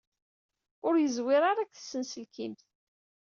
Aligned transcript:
Ur 0.87 0.93
yeẓwir 0.97 1.41
ara 1.49 1.61
deg 1.69 1.69
tsenselkimt. 1.71 2.61